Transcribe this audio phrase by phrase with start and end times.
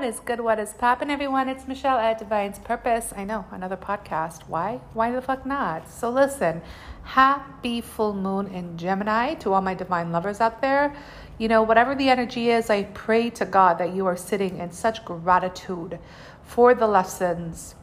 [0.00, 0.40] What is good?
[0.40, 1.46] What is poppin', everyone?
[1.46, 3.12] It's Michelle at Divine's Purpose.
[3.14, 4.48] I know, another podcast.
[4.48, 4.80] Why?
[4.94, 5.90] Why the fuck not?
[5.90, 6.62] So, listen,
[7.02, 10.96] happy full moon in Gemini to all my divine lovers out there.
[11.36, 14.72] You know, whatever the energy is, I pray to God that you are sitting in
[14.72, 15.98] such gratitude
[16.44, 17.74] for the lessons,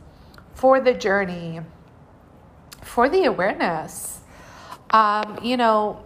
[0.55, 1.61] for the journey,
[2.81, 4.21] for the awareness.
[4.89, 6.01] Um, you know,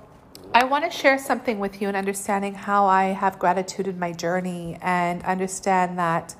[0.54, 4.12] I want to share something with you and understanding how I have gratitude in my
[4.12, 6.36] journey and understand that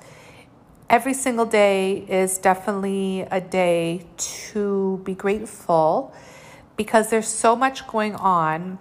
[0.90, 4.04] every single day is definitely a day
[4.52, 6.12] to be grateful
[6.76, 8.78] because there's so much going on.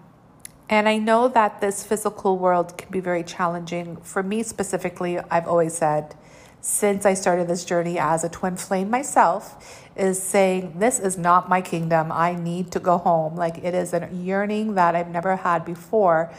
[0.69, 3.95] And I know that this physical world can be very challenging.
[4.01, 6.13] For me specifically, I've always said,
[6.61, 11.49] since I started this journey as a twin flame myself, is saying, This is not
[11.49, 12.11] my kingdom.
[12.11, 13.35] I need to go home.
[13.35, 16.31] Like it is a yearning that I've never had before,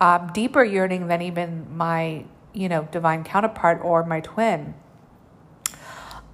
[0.00, 4.74] um, deeper yearning than even my, you know, divine counterpart or my twin.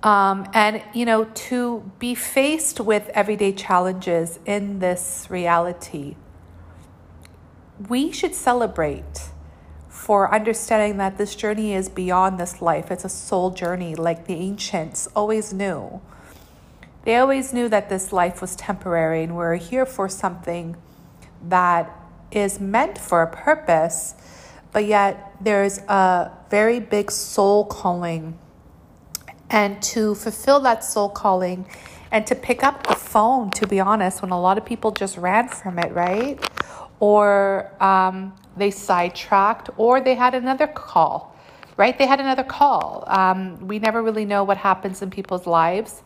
[0.03, 6.17] Um, and, you know, to be faced with everyday challenges in this reality,
[7.89, 9.32] we should celebrate
[10.03, 12.91] for understanding that this journey is beyond this life.
[12.91, 16.01] It's a soul journey, like the ancients always knew.
[17.05, 20.75] They always knew that this life was temporary and we're here for something
[21.45, 21.89] that
[22.33, 24.17] is meant for a purpose,
[24.73, 28.37] but yet there's a very big soul calling.
[29.51, 31.65] And to fulfill that soul calling
[32.11, 35.17] and to pick up the phone, to be honest, when a lot of people just
[35.17, 36.45] ran from it, right?
[36.99, 41.37] Or um, they sidetracked, or they had another call,
[41.77, 41.97] right?
[41.99, 43.05] They had another call.
[43.07, 46.03] Um, we never really know what happens in people's lives.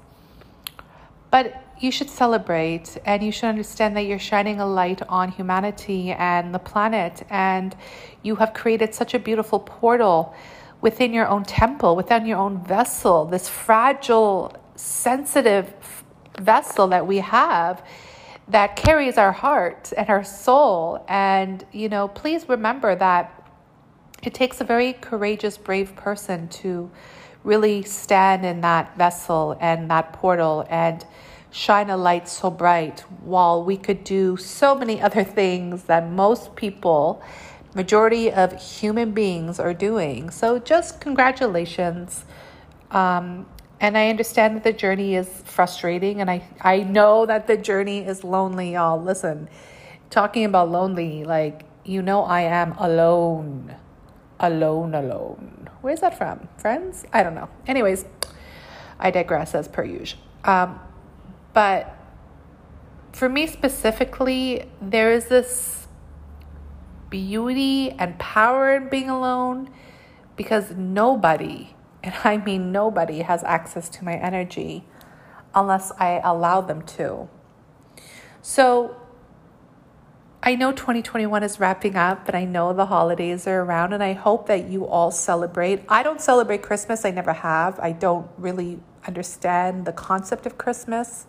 [1.30, 6.12] But you should celebrate and you should understand that you're shining a light on humanity
[6.12, 7.24] and the planet.
[7.28, 7.76] And
[8.22, 10.34] you have created such a beautiful portal
[10.80, 15.74] within your own temple, within your own vessel, this fragile, sensitive
[16.40, 17.82] vessel that we have
[18.48, 21.04] that carries our heart and our soul.
[21.08, 23.32] And, you know, please remember that
[24.22, 26.90] it takes a very courageous, brave person to
[27.44, 31.04] really stand in that vessel and that portal and
[31.50, 33.00] shine a light so bright.
[33.22, 37.22] While we could do so many other things that most people
[37.74, 40.30] majority of human beings are doing.
[40.30, 42.24] So just congratulations.
[42.90, 43.46] Um,
[43.80, 47.98] and i understand that the journey is frustrating and I, I know that the journey
[47.98, 49.48] is lonely y'all listen
[50.10, 53.76] talking about lonely like you know i am alone
[54.40, 55.56] alone alone
[55.86, 56.48] Where's that from?
[56.58, 57.04] Friends?
[57.12, 57.48] I don't know.
[57.68, 58.06] Anyways,
[58.98, 60.18] I digress as per usual.
[60.42, 60.80] Um,
[61.52, 61.96] but
[63.12, 65.86] for me specifically, there is this
[67.08, 69.70] beauty and power in being alone
[70.34, 71.75] because nobody,
[72.06, 74.84] and I mean nobody, has access to my energy
[75.54, 77.28] unless I allow them to.
[78.42, 78.96] So
[80.42, 84.12] I know 2021 is wrapping up, but I know the holidays are around, and I
[84.12, 85.82] hope that you all celebrate.
[85.88, 87.80] I don't celebrate Christmas, I never have.
[87.80, 91.26] I don't really understand the concept of Christmas,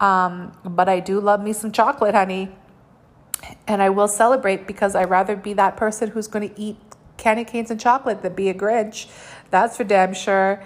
[0.00, 2.50] um, but I do love me some chocolate, honey.
[3.66, 6.76] And I will celebrate because I'd rather be that person who's going to eat
[7.16, 9.08] candy canes and chocolate than be a Grinch.
[9.54, 10.60] That's for damn sure.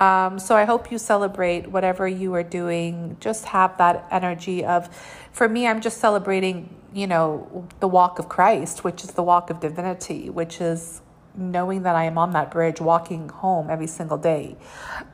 [0.00, 3.16] Um, so I hope you celebrate whatever you are doing.
[3.20, 4.88] Just have that energy of,
[5.30, 9.50] for me, I'm just celebrating, you know, the walk of Christ, which is the walk
[9.50, 11.02] of divinity, which is
[11.36, 14.56] knowing that I am on that bridge walking home every single day.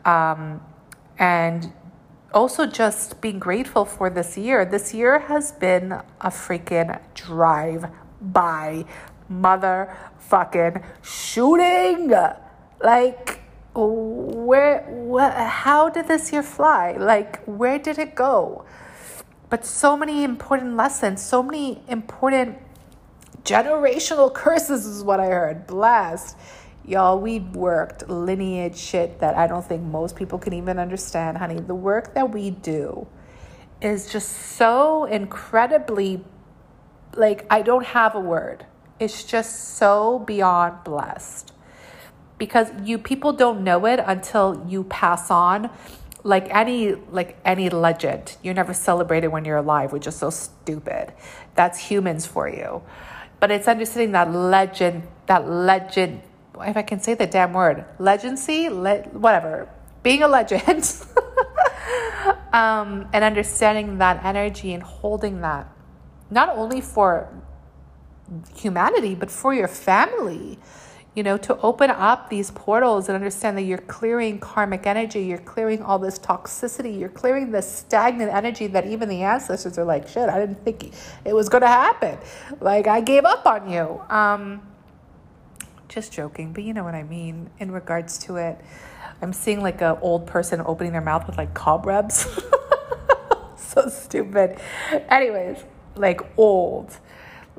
[0.06, 0.62] Um,
[1.18, 1.70] and
[2.32, 4.64] also just being grateful for this year.
[4.64, 7.90] This year has been a freaking drive
[8.22, 8.86] by
[9.30, 12.14] motherfucking shooting.
[12.80, 13.38] Like,
[13.74, 16.92] where, where how did this year fly?
[16.92, 18.64] Like where did it go?
[19.50, 22.58] But so many important lessons so many important
[23.44, 25.66] generational curses is what i heard.
[25.66, 26.36] Blast.
[26.84, 31.60] Y'all we worked lineage shit that i don't think most people can even understand honey.
[31.60, 33.06] The work that we do
[33.80, 36.24] is just so incredibly
[37.14, 38.66] like i don't have a word.
[38.98, 41.52] It's just so beyond blessed
[42.38, 45.70] because you people don't know it until you pass on
[46.24, 48.36] like any like any legend.
[48.42, 51.12] You're never celebrated when you're alive which is so stupid.
[51.54, 52.82] That's humans for you.
[53.40, 56.22] But it's understanding that legend that legend
[56.60, 59.68] if i can say the damn word legacy le- whatever
[60.02, 60.84] being a legend.
[62.52, 65.68] Um, and understanding that energy and holding that
[66.30, 67.28] not only for
[68.56, 70.58] humanity but for your family
[71.18, 75.36] you know, to open up these portals and understand that you're clearing karmic energy, you're
[75.38, 80.06] clearing all this toxicity, you're clearing this stagnant energy that even the ancestors are like,
[80.06, 80.94] shit, I didn't think
[81.24, 82.18] it was going to happen.
[82.60, 84.00] Like, I gave up on you.
[84.08, 84.62] Um,
[85.88, 88.56] just joking, but you know what I mean in regards to it.
[89.20, 92.28] I'm seeing like an old person opening their mouth with like cobwebs.
[93.56, 94.60] so stupid.
[95.10, 95.64] Anyways,
[95.96, 96.96] like old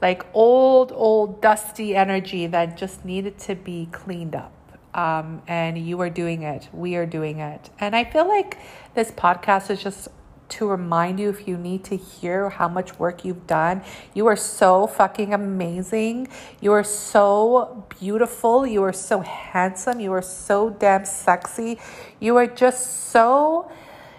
[0.01, 4.53] like old, old, dusty energy that just needed to be cleaned up.
[4.93, 6.67] Um, and you are doing it.
[6.73, 7.69] We are doing it.
[7.79, 8.57] And I feel like
[8.95, 10.07] this podcast is just
[10.49, 13.83] to remind you if you need to hear how much work you've done.
[14.13, 16.27] You are so fucking amazing.
[16.59, 18.65] You are so beautiful.
[18.65, 19.99] You are so handsome.
[19.99, 21.79] You are so damn sexy.
[22.19, 23.71] You are just so,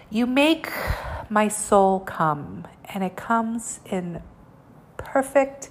[0.09, 0.71] you make
[1.29, 2.65] my soul come.
[2.93, 4.21] And it comes in
[5.11, 5.69] perfect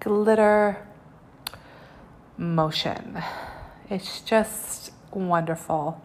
[0.00, 0.84] glitter
[2.36, 3.22] motion.
[3.88, 6.02] It's just wonderful.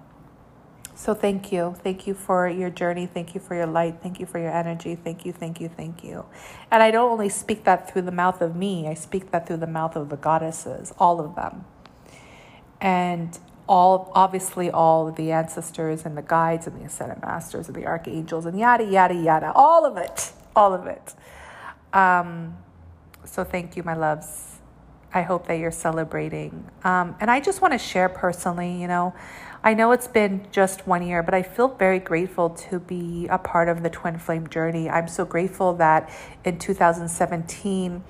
[0.94, 1.76] So thank you.
[1.84, 3.08] Thank you for your journey.
[3.08, 3.96] Thank you for your light.
[4.04, 4.94] Thank you for your energy.
[4.94, 6.26] Thank you, thank you, thank you.
[6.70, 9.58] And I don't only speak that through the mouth of me, I speak that through
[9.58, 11.66] the mouth of the goddesses, all of them.
[12.80, 17.88] And all obviously all the ancestors and the guides and the ascended masters and the
[17.88, 19.52] archangels and yada yada yada.
[19.56, 20.34] All of it.
[20.56, 21.16] All of it.
[21.94, 22.58] Um,
[23.24, 24.60] so thank you, my loves.
[25.14, 26.70] I hope that you're celebrating.
[26.84, 29.14] Um, and I just want to share personally, you know,
[29.64, 33.38] I know it's been just one year, but I feel very grateful to be a
[33.38, 34.90] part of the Twin Flame journey.
[34.90, 36.10] I'm so grateful that
[36.44, 38.04] in 2017,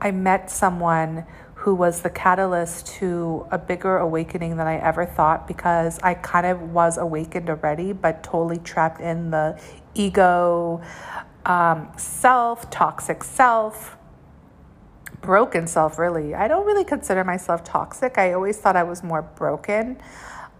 [0.00, 1.24] I met someone
[1.54, 6.46] who was the catalyst to a bigger awakening than I ever thought because I kind
[6.46, 9.60] of was awakened already, but totally trapped in the
[9.94, 10.82] ego,
[11.46, 13.96] um, self, toxic self
[15.20, 16.34] broken self, really.
[16.34, 18.18] I don't really consider myself toxic.
[18.18, 19.98] I always thought I was more broken.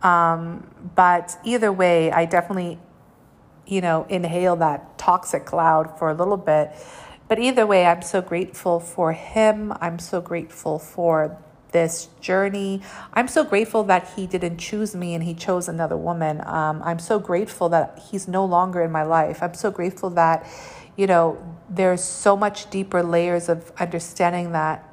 [0.03, 2.79] Um, but either way, I definitely,
[3.67, 6.73] you know, inhale that toxic cloud for a little bit.
[7.29, 9.73] But either way, I'm so grateful for him.
[9.81, 11.39] I'm so grateful for
[11.73, 12.83] this journey.
[13.15, 16.43] I'm so grateful that he didn't choose me and he chose another woman.
[16.47, 19.43] Um, I'm so grateful that he's no longer in my life.
[19.43, 20.47] I'm so grateful that
[20.97, 21.39] you know,
[21.71, 24.87] there's so much deeper layers of understanding that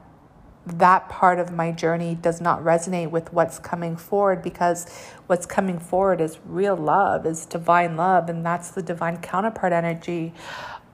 [0.65, 4.87] that part of my journey does not resonate with what's coming forward because
[5.27, 10.33] what's coming forward is real love, is divine love, and that's the divine counterpart energy.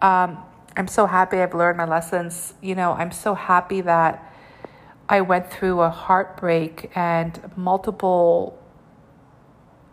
[0.02, 0.38] Um,
[0.76, 2.54] I'm so happy I've learned my lessons.
[2.62, 4.33] You know, I'm so happy that
[5.14, 8.60] I went through a heartbreak and multiple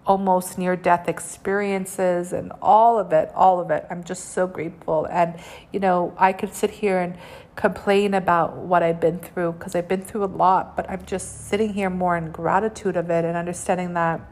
[0.07, 3.85] almost near death experiences and all of it, all of it.
[3.91, 5.05] I'm just so grateful.
[5.11, 5.39] And,
[5.75, 7.19] you know, I could sit here and
[7.55, 11.49] complain about what I've been through because I've been through a lot, but I'm just
[11.49, 14.23] sitting here more in gratitude of it and understanding that.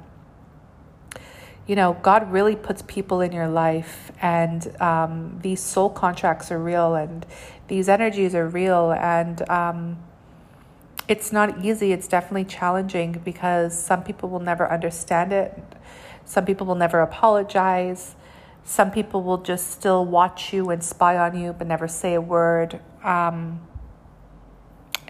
[1.66, 6.58] You know, God really puts people in your life, and um, these soul contracts are
[6.58, 7.26] real, and
[7.66, 9.98] these energies are real, and um,
[11.08, 11.92] it's not easy.
[11.92, 15.60] It's definitely challenging because some people will never understand it.
[16.24, 18.14] Some people will never apologize.
[18.64, 22.20] Some people will just still watch you and spy on you but never say a
[22.20, 22.80] word.
[23.02, 23.66] Um,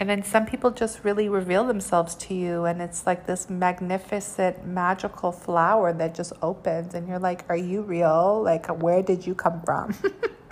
[0.00, 4.64] and then some people just really reveal themselves to you, and it's like this magnificent,
[4.64, 8.40] magical flower that just opens, and you're like, Are you real?
[8.40, 9.96] Like, where did you come from?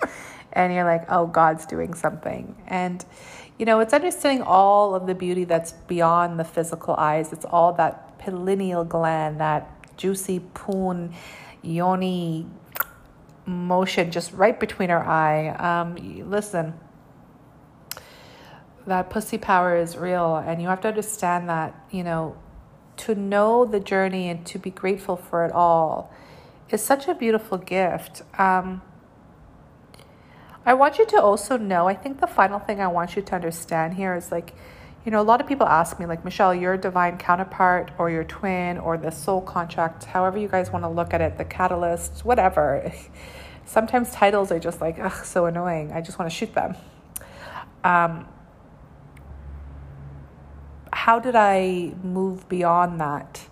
[0.52, 2.60] and you're like, Oh, God's doing something.
[2.66, 3.04] And
[3.58, 7.32] you know, it's understanding all of the beauty that's beyond the physical eyes.
[7.32, 11.14] It's all that pineal gland, that juicy poon,
[11.62, 12.46] yoni
[13.46, 15.48] motion just right between our eye.
[15.48, 16.74] Um, listen,
[18.86, 22.36] that pussy power is real, and you have to understand that, you know,
[22.98, 26.12] to know the journey and to be grateful for it all
[26.70, 28.22] is such a beautiful gift.
[28.38, 28.82] Um,
[30.66, 33.34] I want you to also know, I think the final thing I want you to
[33.36, 34.52] understand here is like,
[35.04, 38.24] you know, a lot of people ask me, like, Michelle, your divine counterpart or your
[38.24, 42.24] twin or the soul contract, however you guys want to look at it, the catalyst,
[42.24, 42.92] whatever.
[43.64, 45.92] Sometimes titles are just like, ugh, so annoying.
[45.92, 46.74] I just want to shoot them.
[47.84, 48.26] Um,
[50.92, 53.46] how did I move beyond that?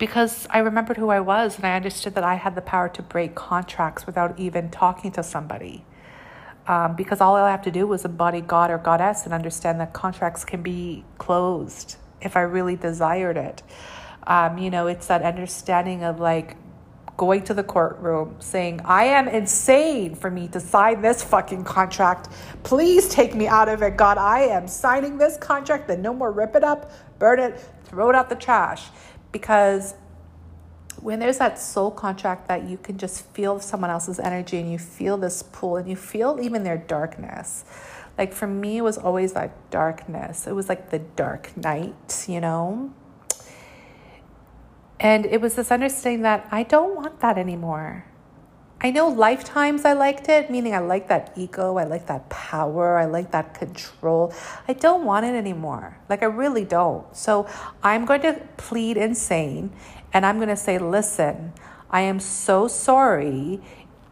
[0.00, 3.02] because I remembered who I was and I understood that I had the power to
[3.02, 5.84] break contracts without even talking to somebody
[6.66, 9.92] um, because all I have to do was embody God or Goddess and understand that
[9.92, 13.62] contracts can be closed if I really desired it.
[14.26, 16.56] Um, you know, it's that understanding of like
[17.16, 22.28] going to the courtroom saying, I am insane for me to sign this fucking contract.
[22.62, 24.16] Please take me out of it, God.
[24.16, 28.16] I am signing this contract, then no more rip it up, burn it, throw it
[28.16, 28.86] out the trash.
[29.32, 29.94] Because
[31.00, 34.78] when there's that soul contract that you can just feel someone else's energy and you
[34.78, 37.64] feel this pull and you feel even their darkness.
[38.18, 40.46] Like for me, it was always that darkness.
[40.46, 42.92] It was like the dark night, you know?
[44.98, 48.04] And it was this understanding that I don't want that anymore.
[48.82, 52.96] I know lifetimes I liked it, meaning I like that ego, I like that power,
[52.96, 54.32] I like that control.
[54.68, 55.98] I don't want it anymore.
[56.08, 57.04] Like, I really don't.
[57.14, 57.46] So,
[57.82, 59.70] I'm going to plead insane
[60.12, 61.52] and I'm going to say, listen,
[61.90, 63.60] I am so sorry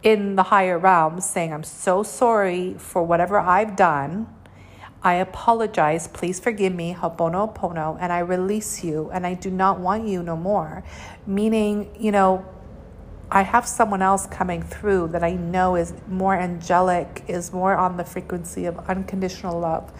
[0.01, 4.27] in the higher realms, saying, I'm so sorry for whatever I've done.
[5.01, 6.07] I apologize.
[6.07, 10.35] Please forgive me, Ho'oponopono, and I release you, and I do not want you no
[10.35, 10.83] more.
[11.25, 12.45] Meaning, you know,
[13.31, 17.95] I have someone else coming through that I know is more angelic, is more on
[17.97, 19.91] the frequency of unconditional love,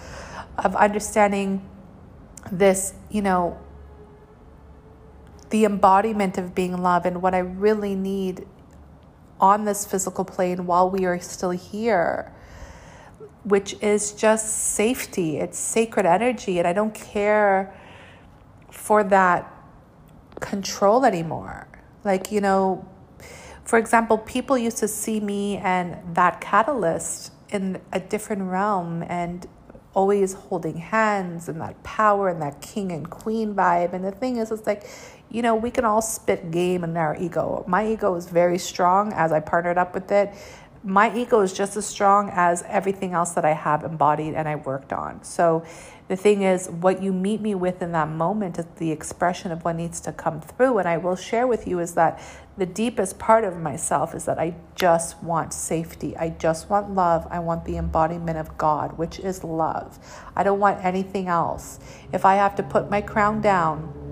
[0.57, 1.65] of understanding
[2.51, 3.57] this, you know,
[5.49, 8.47] the embodiment of being love and what I really need
[9.39, 12.33] on this physical plane while we are still here,
[13.43, 15.37] which is just safety.
[15.37, 16.59] It's sacred energy.
[16.59, 17.73] And I don't care
[18.69, 19.51] for that
[20.39, 21.67] control anymore.
[22.03, 22.87] Like, you know,
[23.63, 29.47] for example, people used to see me and that catalyst in a different realm and
[29.93, 33.93] always holding hands and that power and that king and queen vibe.
[33.93, 34.87] And the thing is, it's like,
[35.29, 37.63] you know, we can all spit game in our ego.
[37.67, 40.33] My ego is very strong as I partnered up with it.
[40.83, 44.55] My ego is just as strong as everything else that I have embodied and I
[44.55, 45.23] worked on.
[45.23, 45.65] So
[46.07, 49.63] the thing is, what you meet me with in that moment is the expression of
[49.63, 50.79] what needs to come through.
[50.79, 52.19] And I will share with you is that
[52.57, 56.17] the deepest part of myself is that I just want safety.
[56.17, 57.27] I just want love.
[57.29, 59.99] I want the embodiment of God, which is love.
[60.35, 61.79] I don't want anything else.
[62.11, 64.08] If I have to put my crown down,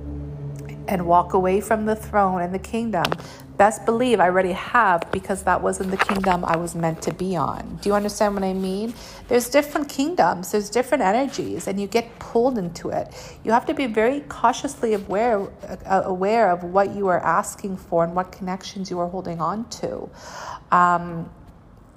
[0.87, 3.05] and walk away from the throne and the kingdom,
[3.57, 7.35] best believe I already have because that wasn't the kingdom I was meant to be
[7.35, 7.79] on.
[7.81, 8.93] Do you understand what I mean?
[9.27, 13.13] There's different kingdoms, there's different energies, and you get pulled into it.
[13.43, 15.47] You have to be very cautiously aware,
[15.85, 19.67] uh, aware of what you are asking for and what connections you are holding on
[19.69, 20.09] to.
[20.71, 21.29] Um,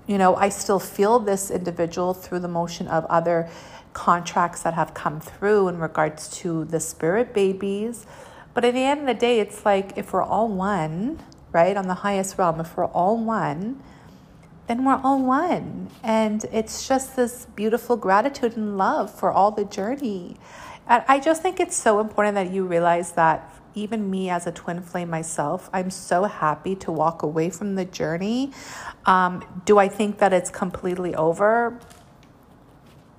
[0.06, 3.48] you know, I still feel this individual through the motion of other
[3.92, 8.06] contracts that have come through in regards to the spirit babies
[8.54, 11.20] but at the end of the day, it's like if we're all one,
[11.52, 13.82] right, on the highest realm, if we're all one,
[14.66, 15.90] then we're all one.
[16.02, 20.36] And it's just this beautiful gratitude and love for all the journey.
[20.88, 24.52] And I just think it's so important that you realize that even me as a
[24.52, 28.52] twin flame myself, I'm so happy to walk away from the journey.
[29.06, 31.78] Um, do I think that it's completely over?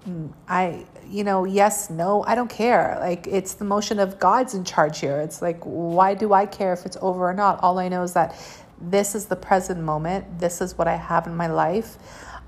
[0.07, 2.97] Mm, I you know, yes, no, I don't care.
[2.99, 5.19] Like it's the motion of God's in charge here.
[5.19, 7.59] It's like, why do I care if it's over or not?
[7.61, 8.35] All I know is that
[8.79, 10.39] this is the present moment.
[10.39, 11.97] This is what I have in my life.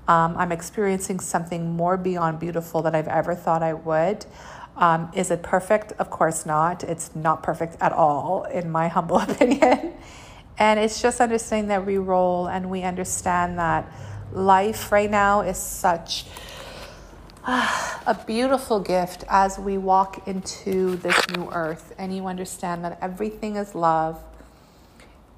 [0.08, 4.26] Um, I'm experiencing something more beyond beautiful than I've ever thought I would.
[4.76, 5.92] Um, is it perfect?
[5.92, 6.82] Of course not.
[6.84, 9.94] It's not perfect at all, in my humble opinion.
[10.58, 13.90] And it's just understanding that we roll and we understand that
[14.32, 16.26] life right now is such
[17.46, 23.56] a beautiful gift as we walk into this new earth and you understand that everything
[23.56, 24.18] is love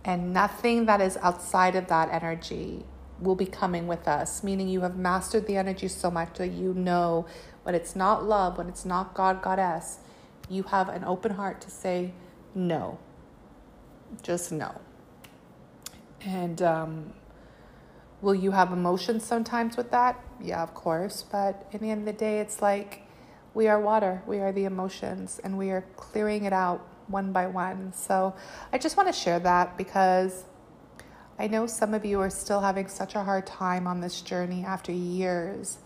[0.05, 2.85] and nothing that is outside of that energy
[3.19, 6.73] will be coming with us, meaning you have mastered the energy so much that you
[6.75, 7.27] know
[7.65, 9.99] when it's not love, when it's not God, Goddess,
[10.49, 12.13] you have an open heart to say
[12.55, 13.01] no.
[14.23, 14.81] Just no.
[16.21, 17.15] And um,
[18.27, 20.21] Will you have emotions sometimes with that?
[20.43, 21.23] Yeah, of course.
[21.23, 23.03] But in the end of the day, it's like
[23.55, 27.47] we are water, we are the emotions, and we are clearing it out one by
[27.47, 27.93] one.
[27.93, 28.35] So
[28.73, 30.45] I just want to share that because
[31.39, 34.65] I know some of you are still having such a hard time on this journey
[34.65, 35.79] after years.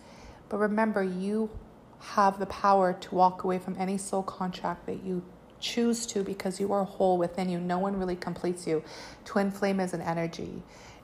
[0.48, 1.50] But remember, you
[1.98, 5.22] have the power to walk away from any soul contract that you
[5.60, 7.60] choose to because you are whole within you.
[7.60, 8.82] No one really completes you.
[9.26, 10.62] Twin flame is an energy.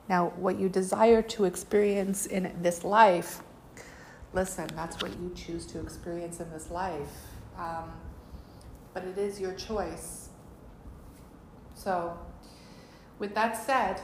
[0.09, 3.43] Now, what you desire to experience in this life,
[4.33, 7.11] listen, that's what you choose to experience in this life.
[7.59, 7.93] Um,
[8.95, 10.29] but it is your choice.
[11.75, 12.19] So,
[13.19, 14.01] with that said,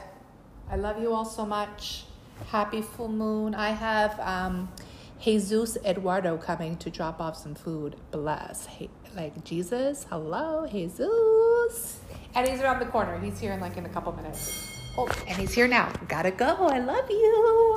[0.69, 2.05] I love you all so much.
[2.47, 3.55] Happy full moon.
[3.55, 4.69] I have um,
[5.21, 7.95] Jesus Eduardo coming to drop off some food.
[8.11, 8.65] Bless.
[8.65, 10.05] Hey, like Jesus.
[10.09, 11.99] Hello, Jesus.
[12.35, 13.19] And he's around the corner.
[13.19, 14.72] He's here in like in a couple minutes.
[14.97, 15.91] Oh, and he's here now.
[16.07, 16.67] Gotta go.
[16.67, 17.72] I love you.